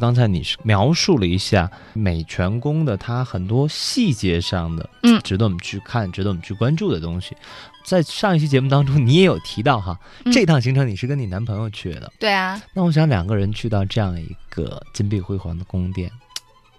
[0.00, 7.36] 刚才你是描述了一下美泉宫的它很多细节上的，嗯值得我们去看、值得我们去关注的东西。
[7.84, 12.12] 在上一期节目当中，你也有提到哈，嗯这趟行程你是跟你男朋友去的。
[12.18, 16.10] 对啊，那我想两个人去到这样一个金碧辉煌的宫殿，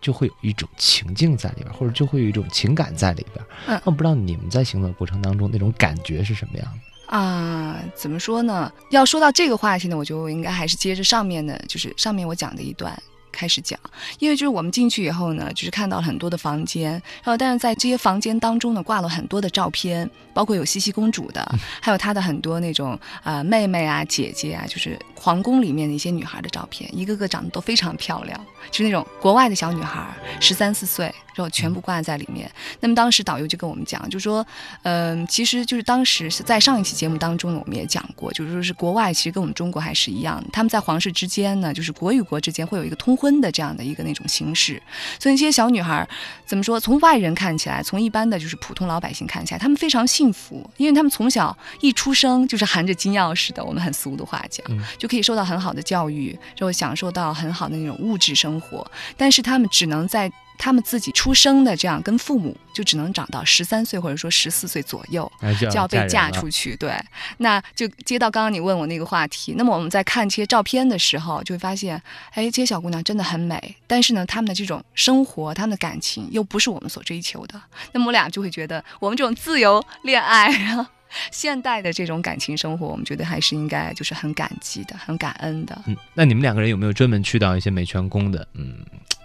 [0.02, 3.46] 就会有一种情境在里边，或者就会有一种情感在里边。
[3.68, 6.80] 嗯那我不知道你们在行走过程当中那种感觉是什么样的？
[7.08, 8.72] 啊，怎么说呢？
[8.90, 12.98] 要说到这个话题呢，我觉得我应该还是接着上面的，就是上面我讲的一段。
[13.36, 13.78] 开始讲，
[14.20, 16.92] 因为就是我们进去以后呢，就是看到了很多的房间，
[17.24, 21.46] 然后但是在这些房间当中呢，挂了很多的照片，包括有茜茜公主的，
[21.82, 22.94] 还有她的很多那种
[23.24, 28.40] 啊、呃妹妹啊、姐姐啊，就是皇宫里面的一些女孩的照片，一个个长得都非常漂亮，
[28.72, 30.08] 就是那种国外的小女孩，
[30.40, 32.50] 十三四岁，然后全部挂在里面。
[32.80, 34.46] 那么当时导游就跟我们讲，就说，
[34.84, 44.82] 嗯、其实就是当时是在上一期节目当中呢，我们也讲过，就是说是国外其实跟我们中国还是一样，他们在皇室之间呢，就是国与国之间会有一个通婚的这样的一个那种形式，
[45.20, 46.08] 所以这些小女孩
[46.46, 66.76] 怎么说，从外人看起来，从一般的就是普通老百姓看起来，她们非常幸福，因为她们从小一出生就是含着金钥匙的，我们很俗的话讲，嗯就可以受到很好的教育，然后享受到很好的那种物质生活，但是她们只能在他们自己出生的这样跟父母就只能长到十三岁或者说十四岁左右，就就要被嫁出去。
[66.76, 66.94] 对，
[67.38, 69.54] 那就接到刚刚你问我那个话题。
[69.58, 77.62] 那么我们在看这些照片的时候，就会发现，哎，这些小姑娘真的很美，但是呢，她们的这种生活，她们的感情又不是我们所追求的。
[77.92, 80.52] 那么我俩就会觉得，我们这种自由恋爱。
[80.52, 80.86] 然后
[81.32, 85.82] 现代的这种感情生活，我们觉得还是应该就是很感激的、很感恩的。
[85.86, 88.80] 嗯，那你们两个人有没有专门去到一些美泉宫的，嗯，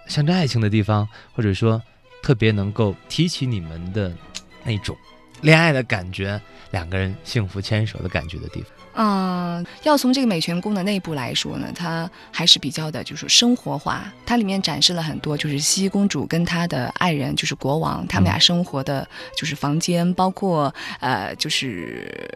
[0.07, 1.81] 象征爱情的地方，或者说
[2.21, 4.11] 特别能够提起你们的
[4.63, 4.95] 那种
[5.41, 6.39] 恋爱的感觉，
[6.71, 8.69] 两个人幸福牵手的感觉的地方？
[8.93, 14.11] 嗯，要从这个美泉宫的内部来说呢，它还是比较的，就是生活化。
[14.25, 19.07] 它里面展示了很多，就是茜茜公主跟她的爱人，就是国王，他们俩生活的
[19.37, 22.29] 就是房间，包括呃，就是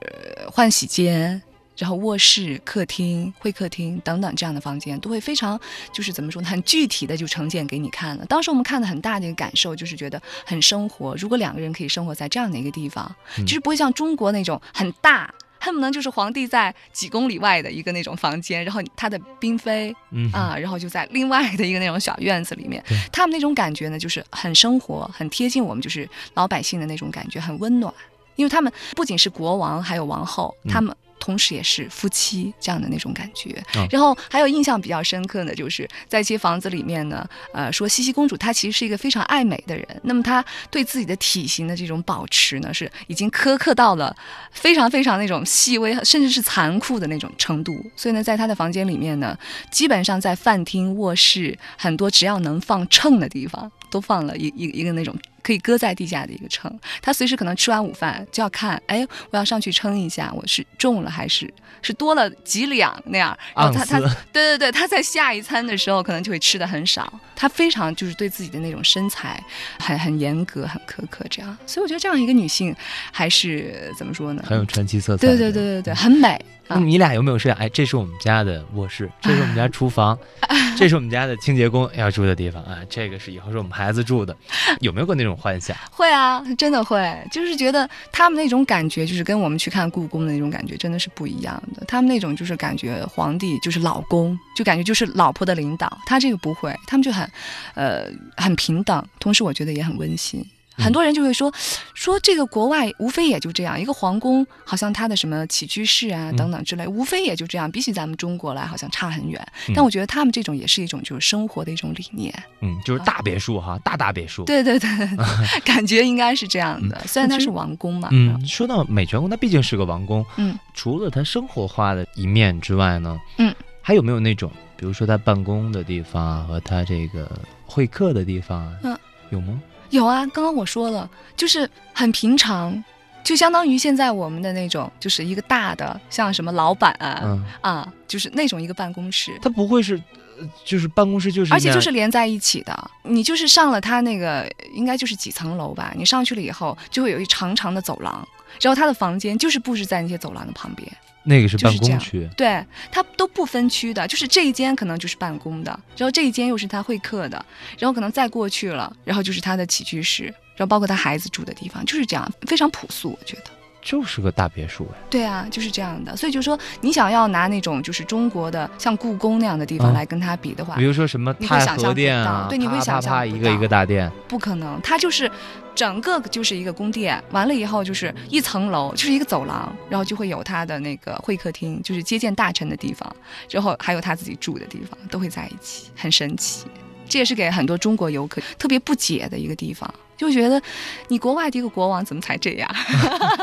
[0.49, 1.41] 换洗间。
[1.77, 5.59] 然后卧室、客厅、会客厅等等这样的房间都会非常，
[5.91, 8.25] 就是怎么说呢，很具体的就呈现给你看了。
[8.25, 11.15] 当时我们看的很大的一个感受就是觉得很生活。
[11.15, 27.93] 如果两个人可以生活在这样的一个地方，嗯就是不会像中国那种很大，恨不能就是皇帝在几公里外的一个那种房间，然后他的嫔妃嗯啊，然后就在另外的一个那种小院子里面，他们那种感觉呢，就是很生活，很贴近我们就是老百姓的那种感觉，很温暖。
[28.35, 30.95] 因为他们不仅是国王，还有王后，嗯他们。
[31.25, 44.15] 同时也是夫妻这样的那种感觉，嗯然后还有印象比较深刻的就是在一些房子里面呢，呃，说茜茜公主她其实是一个非常爱美的人，那么她对自己的体型的这种保持呢，是已经苛刻到了
[44.51, 47.83] 非常非常那种细微，甚至是残酷的那种程度。
[47.95, 49.35] 所以呢，在她的房间里面呢，
[49.71, 55.15] 基本上在饭厅、卧室很多只要能放秤的地方，都放了一一一个那种
[55.45, 56.72] 可以搁在地下的一个秤。
[57.03, 63.38] 他随时可能吃完午饭就要看，哎，我要上去称一下，我是重了还是是多了几两那样。
[63.55, 69.41] 然后她她盎司对对对，他在下一餐的时候可能就会吃的很少，他非常就是对自己的那种身材
[69.79, 71.55] 很很严格、很苛刻这样。
[71.67, 72.75] 所以我觉得这样一个女性
[73.11, 74.44] 还是怎么说呢？
[74.47, 75.28] 很有传奇色彩。
[75.28, 76.44] 对对对对对，很美。
[76.67, 80.17] 那你俩有没有说，哎，这是我们家的卧室，这是我们家厨房，
[80.75, 84.35] 这是我们家的清洁工要住的地方啊，这个是以后是我们孩子住的，
[84.79, 85.75] 有没有过那种幻想？
[85.91, 91.84] 会啊，真的会，就是觉得他们那种感觉，就是跟我们去看故宫的那种感觉，真的是不一样的。
[91.88, 95.97] 他们那种就是感觉皇帝就是老公，就感觉就是老婆的领导。
[96.06, 97.29] 他这个不会，他们就很，
[97.73, 98.06] 呃，
[98.38, 100.46] 很平等，同时我觉得也很温馨。
[100.77, 101.51] 很多人就会说，
[101.93, 109.39] 说这个国外无非也就这样，一个皇宫好像它的什么起居室啊嗯等等之类，无非也就这样，比起咱们中国来好像差很远。
[109.67, 112.33] 嗯但我觉得他们这种也是一种就是生活的一种理念。
[112.61, 114.43] 嗯，就是大别墅哈，大大别墅。
[114.45, 114.89] 对对对，
[115.65, 117.01] 感觉应该是这样的。
[117.07, 127.29] 虽然它是王宫嘛，嗯，说到美泉宫，它毕竟是个王宫，嗯，除了它生活化的一面之外呢，嗯，还有没有那种，比如说他办公的地方啊，和他这个
[127.66, 128.97] 会客的地方啊，嗯，
[129.29, 129.59] 有吗？
[129.90, 132.84] 有啊，刚刚我说了，就是很平常，
[133.23, 139.37] 就相当于现在我们的那种，就是一个大的，像什么老板啊、嗯，啊，就是那种一个办公室。
[139.41, 139.96] 他不会是，
[140.40, 148.28] 呃就是办公室就是，而且就是连在一起的，你就是上了他那个应该就是几层楼吧，你上去了以后就会有一长长的走廊，
[148.61, 150.90] 然后他的房间就是布置在那些走廊的旁边，
[151.23, 157.43] 那个是办公区，对，他都不分区的，就是这一间可能就是办公的，然后这一间又是他会客的，
[157.78, 163.52] 然后可能再过去了，然后就是他的起居室，然后包括他孩子住的地方，就是这样，非常朴素，我觉得。
[163.85, 164.97] 就是个大别墅哎。
[165.11, 166.17] 对啊，就是这样的。
[166.17, 175.32] 所以就说，你想要拿那种就是中国的像故宫那样的地方嗯来跟它比的话，比如说什么太和殿啊，对你会想象不一个一个大殿，不可能，它就是
[175.76, 183.16] 整个就是一个宫殿，完了以后就是一层楼，就是一个走廊，然后就会有他的那个会客厅，就是接见大臣的地方，
[183.47, 186.66] 之后还有他自己住的地方，都会在一起，很神奇。
[187.07, 190.61] 这也是给很多中国游客特别不解的一个地方，就觉得
[191.07, 192.69] 你国外的一个国王怎么才这样，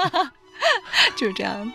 [1.17, 1.73] 就是这样。